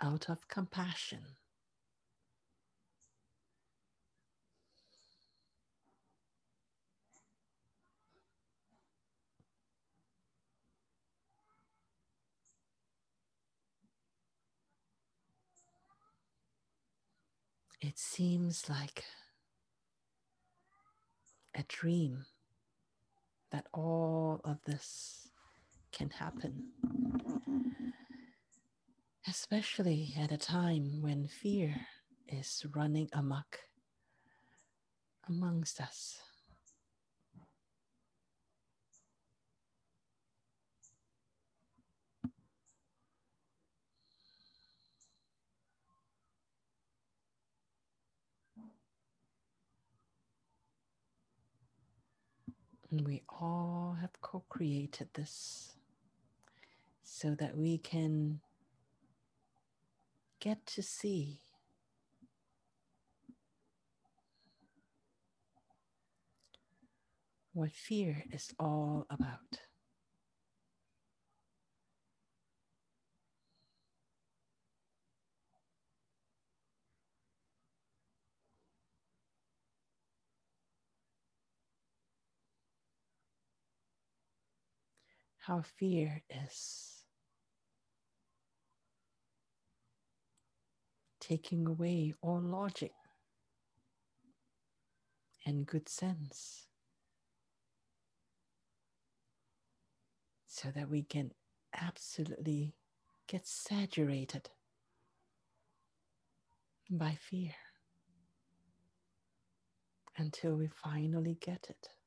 out 0.00 0.28
of 0.28 0.48
compassion. 0.48 1.20
It 17.80 17.96
seems 17.96 18.68
like 18.68 19.04
a 21.54 21.62
dream 21.68 22.26
that 23.52 23.66
all 23.72 24.40
of 24.44 24.58
this 24.64 25.28
can 25.92 26.10
happen. 26.10 26.70
Especially 29.28 30.14
at 30.18 30.32
a 30.32 30.38
time 30.38 31.02
when 31.02 31.28
fear 31.28 31.74
is 32.26 32.66
running 32.74 33.08
amok 33.12 33.58
amongst 35.28 35.80
us. 35.80 36.18
And 52.90 53.06
we 53.06 53.22
all 53.28 53.96
have 54.00 54.20
co 54.22 54.44
created 54.48 55.08
this 55.14 55.74
so 57.02 57.34
that 57.34 57.56
we 57.56 57.78
can 57.78 58.40
get 60.40 60.64
to 60.66 60.82
see 60.82 61.40
what 67.52 67.72
fear 67.72 68.24
is 68.32 68.54
all 68.58 69.06
about. 69.10 69.67
How 85.48 85.62
fear 85.62 86.22
is 86.44 87.04
taking 91.20 91.66
away 91.66 92.12
all 92.20 92.38
logic 92.38 92.92
and 95.46 95.66
good 95.66 95.88
sense 95.88 96.66
so 100.46 100.68
that 100.70 100.90
we 100.90 101.02
can 101.02 101.30
absolutely 101.80 102.74
get 103.26 103.46
saturated 103.46 104.50
by 106.90 107.16
fear 107.18 107.54
until 110.18 110.56
we 110.56 110.66
finally 110.66 111.38
get 111.40 111.68
it. 111.70 111.97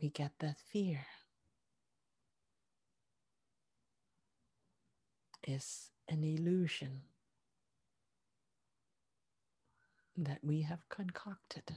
We 0.00 0.10
get 0.10 0.32
that 0.40 0.58
fear 0.58 1.06
is 5.46 5.90
an 6.08 6.22
illusion. 6.24 7.02
that 10.16 10.38
we 10.42 10.62
have 10.62 10.88
concocted. 10.88 11.74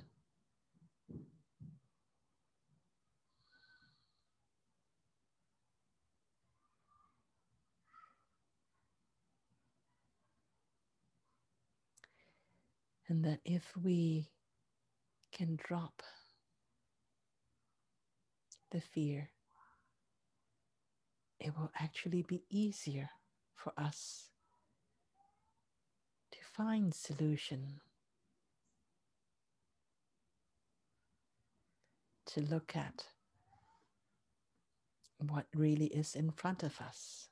And 13.07 13.25
that 13.25 13.39
if 13.43 13.63
we 13.75 14.29
can 15.31 15.57
drop 15.57 16.03
the 18.71 18.81
fear, 18.81 19.29
it 21.39 21.53
will 21.57 21.71
actually 21.79 22.21
be 22.21 22.43
easier 22.49 23.09
for 23.55 23.73
us 23.77 24.29
to 26.31 26.37
find 26.55 26.93
solution 26.93 27.81
to 32.25 32.41
look 32.41 32.75
at 32.75 33.05
what 35.17 35.45
really 35.55 35.87
is 35.87 36.15
in 36.15 36.31
front 36.31 36.63
of 36.63 36.79
us 36.79 37.29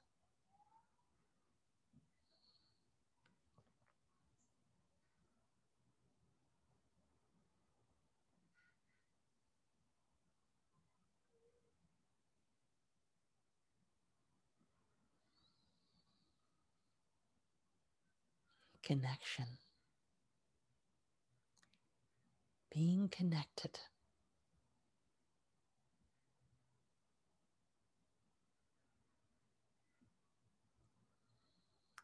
connection, 18.87 19.45
being 22.73 23.09
connected. 23.09 23.79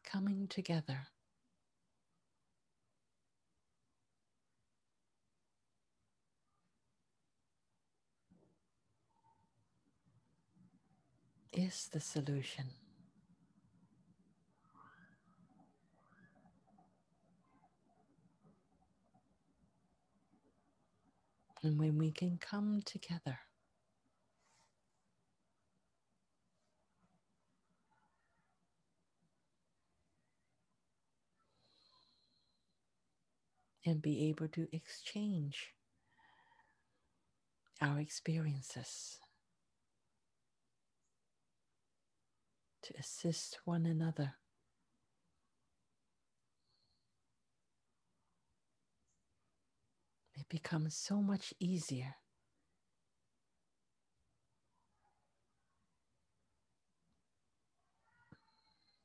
Coming 0.04 0.46
together. 0.46 1.08
Is 11.52 11.88
the 11.92 12.00
solution. 12.00 12.83
And 21.64 21.78
when 21.78 21.98
we 21.98 22.12
can 22.12 22.38
come 22.38 22.82
together, 22.84 23.38
and 33.86 34.00
be 34.00 34.28
able 34.28 34.48
to 34.48 34.66
exchange 34.72 35.74
our 37.80 38.00
experiences 38.00 39.18
to 42.82 42.94
assist 42.98 43.58
one 43.64 43.86
another. 43.86 44.34
It 50.44 50.48
becomes 50.50 50.94
so 50.94 51.22
much 51.22 51.54
easier 51.58 52.16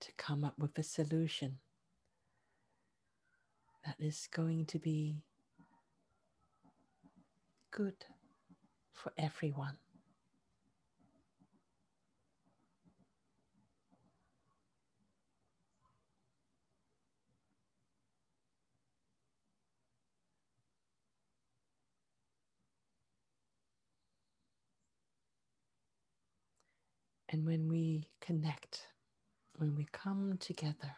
to 0.01 0.11
come 0.17 0.43
up 0.43 0.55
with 0.59 0.77
a 0.77 0.83
solution 0.83 1.59
that 3.85 3.95
is 3.99 4.27
going 4.31 4.65
to 4.65 4.79
be 4.79 5.23
good 7.71 8.05
for 8.93 9.13
everyone. 9.17 9.77
And 27.31 27.45
when 27.45 27.67
we 27.67 28.09
connect, 28.21 28.87
when 29.57 29.75
we 29.75 29.87
come 29.91 30.37
together, 30.39 30.95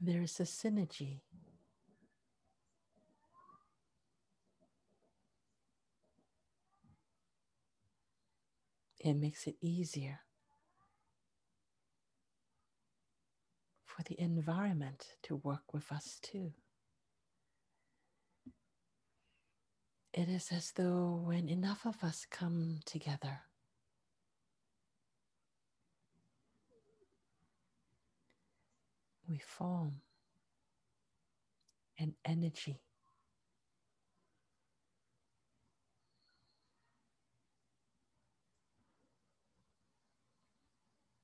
there 0.00 0.22
is 0.22 0.40
a 0.40 0.44
synergy. 0.44 1.20
It 8.98 9.14
makes 9.14 9.46
it 9.46 9.56
easier 9.60 10.20
for 13.84 14.02
the 14.04 14.18
environment 14.18 15.08
to 15.24 15.36
work 15.36 15.74
with 15.74 15.92
us 15.92 16.18
too. 16.22 16.52
It 20.16 20.28
is 20.28 20.52
as 20.52 20.70
though 20.70 21.22
when 21.24 21.48
enough 21.48 21.84
of 21.84 22.04
us 22.04 22.24
come 22.30 22.78
together, 22.86 23.40
we 29.28 29.38
form 29.38 30.02
an 31.98 32.14
energy. 32.24 32.80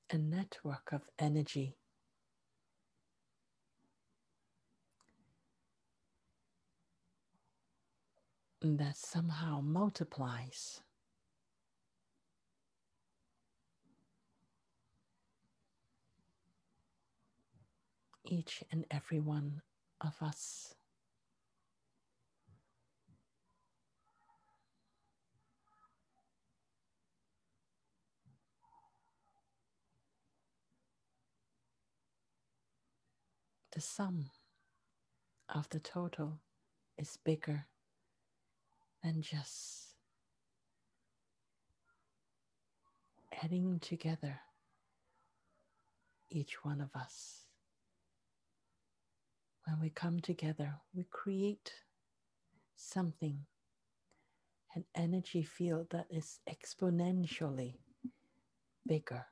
A 0.09 0.17
network 0.17 0.91
of 0.91 1.03
energy 1.17 1.77
that 8.61 8.95
somehow 8.97 9.59
multiplies. 9.61 10.81
Each 18.23 18.63
and 18.71 18.85
every 18.91 19.19
one 19.19 19.61
of 19.99 20.15
us. 20.21 20.75
The 33.73 33.81
sum 33.81 34.29
of 35.49 35.67
the 35.69 35.79
total 35.79 36.39
is 36.97 37.17
bigger 37.23 37.65
and 39.03 39.23
just 39.23 39.95
adding 43.43 43.79
together 43.79 44.39
each 46.29 46.63
one 46.63 46.81
of 46.81 46.89
us. 46.95 47.45
When 49.65 49.79
we 49.79 49.89
come 49.89 50.19
together, 50.19 50.75
we 50.93 51.05
create 51.09 51.73
something, 52.75 53.45
an 54.75 54.85
energy 54.95 55.43
field 55.43 55.87
that 55.91 56.07
is 56.09 56.39
exponentially 56.49 57.75
bigger. 58.87 59.25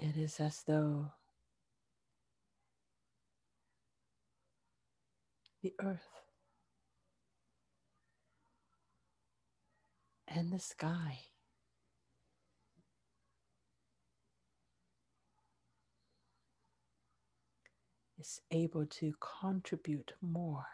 It 0.00 0.16
is 0.18 0.40
as 0.40 0.62
though 0.66 1.12
the 5.62 5.74
earth 5.80 6.08
and 10.28 10.52
the 10.52 10.60
sky 10.60 11.20
is 18.18 18.40
able 18.50 18.86
to 18.86 19.14
contribute 19.42 20.12
more 20.22 20.66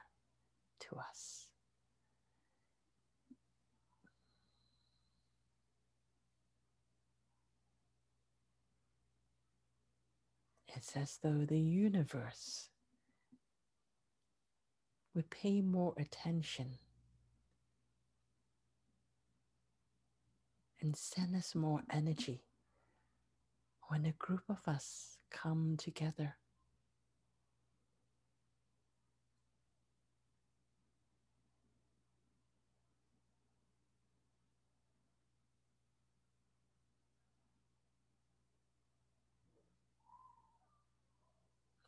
to 0.80 0.96
us 0.96 1.45
It's 10.76 10.94
as 10.94 11.18
though 11.22 11.46
the 11.46 11.58
universe 11.58 12.68
would 15.14 15.30
pay 15.30 15.62
more 15.62 15.94
attention 15.96 16.76
and 20.82 20.94
send 20.94 21.34
us 21.34 21.54
more 21.54 21.80
energy 21.90 22.44
when 23.88 24.04
a 24.04 24.12
group 24.12 24.42
of 24.50 24.58
us 24.68 25.16
come 25.30 25.76
together. 25.78 26.36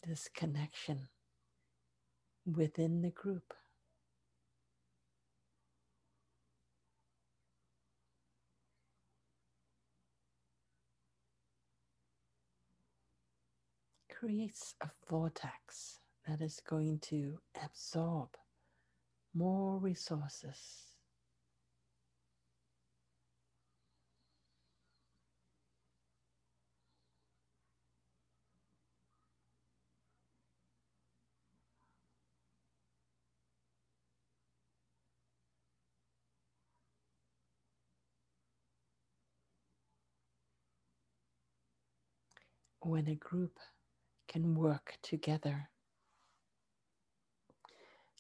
This 0.09 0.31
connection 0.35 1.09
within 2.47 3.03
the 3.03 3.11
group. 3.11 3.53
creates 14.09 14.75
a 14.81 14.89
vortex 15.09 16.01
that 16.27 16.41
is 16.41 16.61
going 16.67 16.99
to 16.99 17.39
absorb 17.63 18.31
more 19.35 19.79
resources. 19.79 20.88
When 42.89 43.07
a 43.07 43.17
group 43.17 43.59
can 44.29 44.55
work 44.55 44.97
together, 45.03 45.69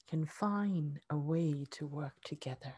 can 0.06 0.26
find 0.26 1.00
a 1.08 1.16
way 1.16 1.64
to 1.70 1.86
work 1.86 2.12
together. 2.22 2.74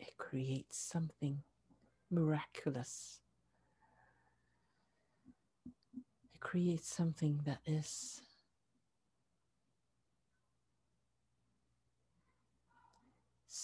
It 0.00 0.18
creates 0.18 0.76
something 0.76 1.44
miraculous. 2.10 3.20
It 6.34 6.40
creates 6.40 6.92
something 6.92 7.42
that 7.44 7.60
is 7.64 8.22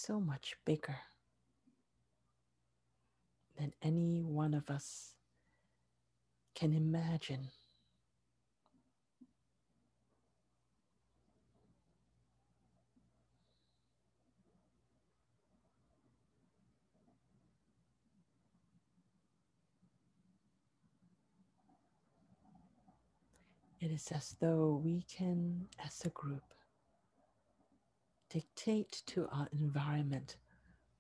so 0.07 0.21
much 0.21 0.55
bigger 0.67 0.99
than 3.59 3.73
any 3.83 4.21
one 4.23 4.53
of 4.53 4.69
us 4.69 5.15
can 6.55 6.75
imagine. 6.75 7.49
It 23.81 23.91
is 23.91 24.11
as 24.13 24.37
though 24.41 24.81
we 24.85 25.03
can, 25.03 25.67
as 25.85 26.03
a 26.05 26.11
group, 26.11 26.54
dictate 28.35 29.03
to 29.07 29.29
our 29.33 29.49
environment 29.53 30.39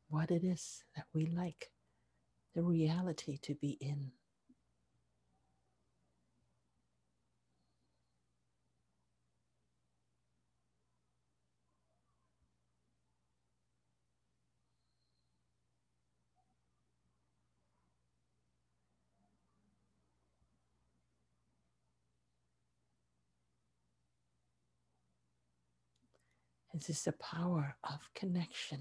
what 0.08 0.30
it 0.30 0.44
is 0.44 0.84
that 0.94 1.06
we 1.12 1.26
like 1.26 1.72
the 2.54 2.62
reality 2.62 3.38
to 3.42 3.56
be 3.56 3.76
in. 3.80 4.12
This 26.74 26.90
is 26.90 27.04
the 27.04 27.12
power 27.12 27.76
of 27.84 28.00
connection. 28.16 28.80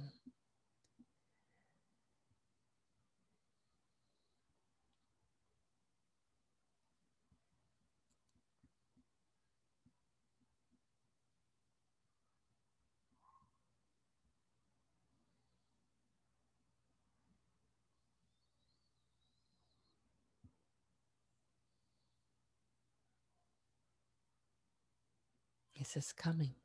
This 25.77 25.95
is 25.95 26.11
coming. 26.11 26.62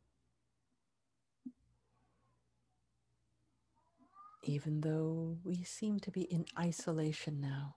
Even 4.49 4.81
though 4.81 5.37
we 5.45 5.63
seem 5.63 6.01
to 6.01 6.11
be 6.11 6.23
in 6.23 6.47
isolation 6.59 7.39
now. 7.39 7.75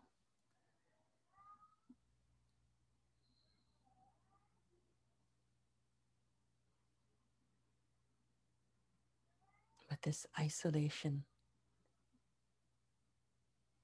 But 9.90 10.02
this 10.04 10.26
isolation 10.40 11.26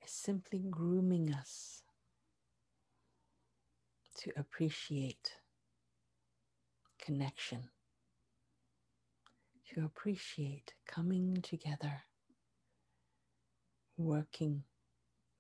is 0.02 0.10
simply 0.10 0.64
grooming 0.70 1.34
us 1.34 1.84
to 4.20 4.32
appreciate 4.38 5.34
connection, 6.98 7.70
to 9.74 9.84
appreciate 9.84 10.74
coming 10.88 11.42
together 11.42 12.07
working 13.98 14.64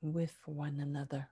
with 0.01 0.36
one 0.45 0.80
another. 0.80 1.28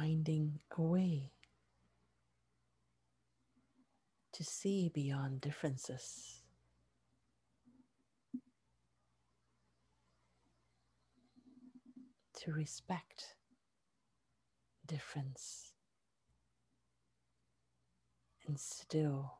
Finding 0.00 0.58
a 0.78 0.82
way 0.82 1.30
to 4.32 4.42
see 4.42 4.90
beyond 4.94 5.42
differences. 5.42 6.42
To 12.42 12.52
respect 12.52 13.36
difference 14.86 15.72
and 18.46 18.58
still 18.58 19.34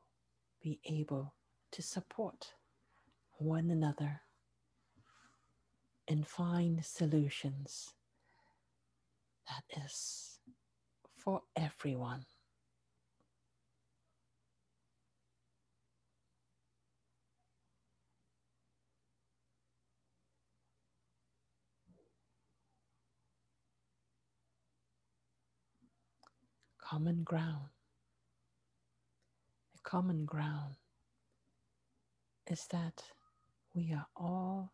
be 0.62 0.78
able 0.84 1.32
to 1.72 1.80
support 1.80 2.52
one 3.38 3.70
another 3.70 4.20
and 6.06 6.26
find 6.26 6.84
solutions 6.84 7.94
that 9.48 9.82
is 9.86 10.39
for 11.21 11.43
everyone. 11.57 12.25
Common 26.81 27.23
ground. 27.23 27.68
The 29.75 29.81
common 29.85 30.25
ground 30.25 30.75
is 32.51 32.66
that 32.73 33.03
we 33.75 33.93
are 33.93 34.07
all 34.16 34.73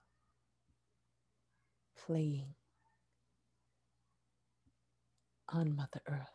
playing 2.06 2.54
on 5.48 5.76
Mother 5.76 6.00
Earth. 6.08 6.28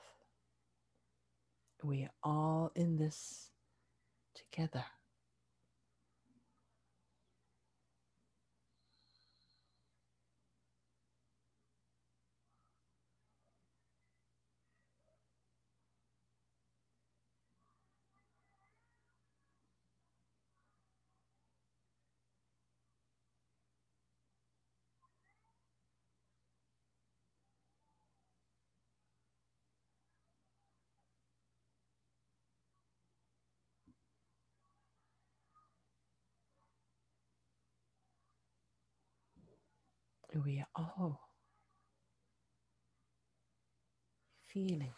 We 1.83 2.03
are 2.03 2.13
all 2.23 2.71
in 2.75 2.97
this 2.97 3.51
together. 4.35 4.85
We 40.43 40.63
are 40.75 40.93
all 40.97 41.21
feeling 44.47 44.93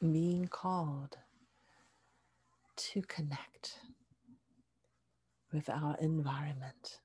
being 0.00 0.46
called 0.48 1.16
to 2.76 3.02
connect 3.02 3.80
with 5.52 5.68
our 5.70 5.96
environment. 6.00 7.00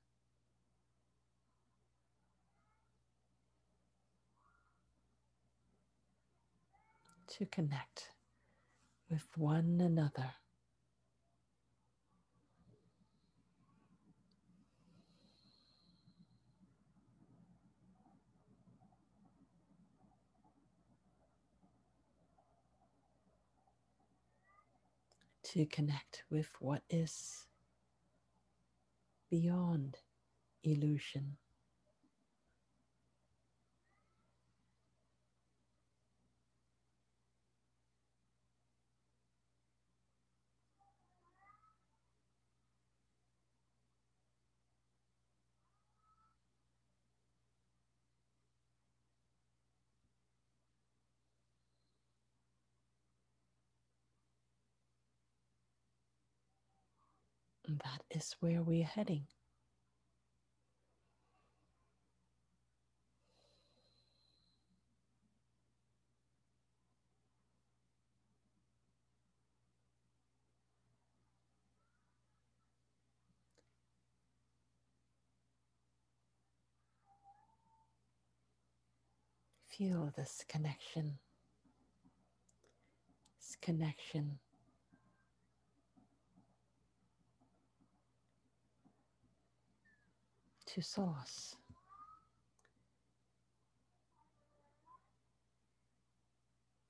To 7.38 7.46
connect 7.46 8.10
with 9.10 9.26
one 9.36 9.80
another. 9.80 10.32
To 25.52 25.66
connect 25.66 26.24
with 26.30 26.48
what 26.60 26.82
is 26.88 27.46
beyond 29.30 29.98
illusion. 30.64 31.36
That 57.84 58.02
is 58.10 58.36
where 58.40 58.62
we're 58.62 58.84
heading. 58.84 59.26
Feel 79.68 80.12
this 80.16 80.44
connection, 80.48 81.18
this 83.40 83.56
connection 83.60 84.38
to 90.72 90.80
Source. 90.80 91.56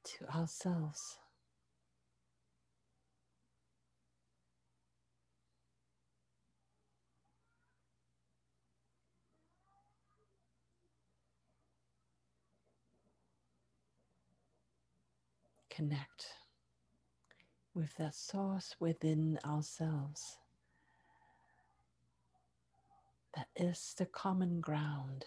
To 0.04 0.36
ourselves. 0.36 1.18
Connect 15.70 16.26
with 17.74 17.96
that 17.96 18.14
source 18.14 18.76
within 18.78 19.40
ourselves 19.44 20.38
that 23.36 23.48
is 23.56 23.94
the 23.98 24.06
common 24.06 24.60
ground. 24.60 25.24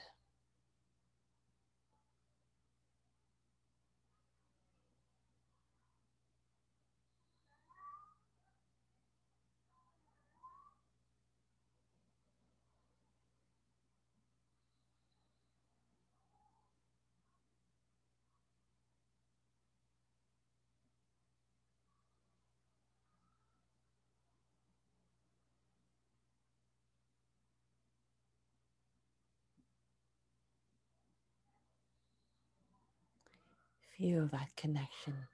Feel 33.98 34.28
that 34.34 34.50
connection 34.58 35.28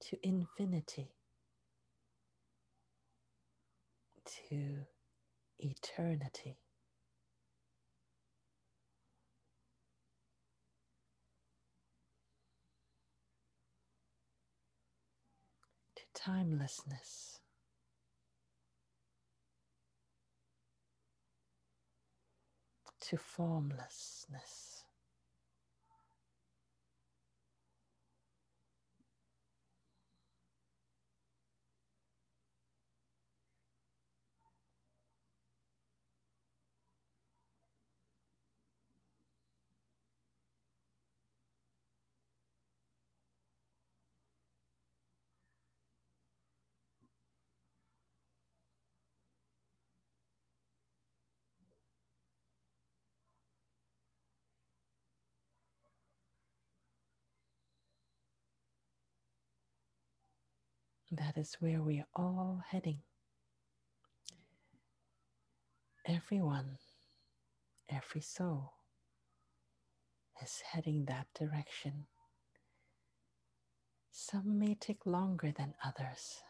to 0.00 0.18
infinity, 0.22 1.12
to 4.26 4.86
eternity. 5.58 6.58
To 15.96 16.02
timelessness. 16.14 17.40
To 23.02 23.16
formlessness. 23.16 24.71
That 61.14 61.36
is 61.36 61.56
where 61.60 61.82
we 61.82 62.00
are 62.00 62.08
all 62.16 62.62
heading. 62.70 63.00
Everyone, 66.06 66.78
every 67.90 68.22
soul 68.22 68.72
is 70.42 70.62
heading 70.72 71.04
that 71.04 71.26
direction. 71.38 72.06
Some 74.10 74.58
may 74.58 74.74
take 74.74 75.04
longer 75.04 75.52
than 75.54 75.74
others. 75.84 76.40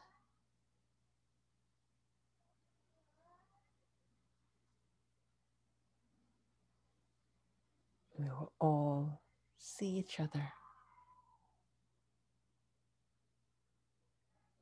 We 8.16 8.26
will 8.26 8.52
all 8.60 9.22
see 9.58 9.88
each 9.98 10.20
other 10.20 10.52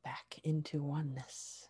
back 0.05 0.39
into 0.45 0.83
oneness. 0.83 1.69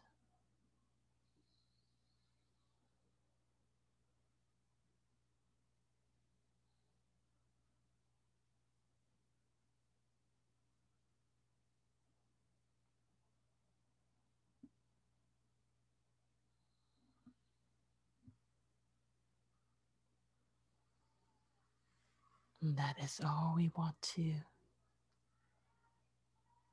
And 22.62 22.76
that 22.76 22.96
is 23.02 23.20
all 23.24 23.54
we 23.56 23.70
want 23.76 24.00
to 24.14 24.34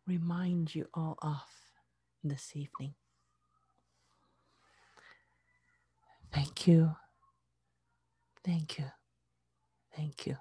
remind 0.07 0.73
you 0.73 0.87
all 0.93 1.17
of 1.21 1.43
this 2.23 2.51
evening. 2.55 2.95
Thank 6.31 6.67
you. 6.67 6.95
Thank 8.43 8.79
you. 8.79 8.85
Thank 9.95 10.27
you. 10.27 10.37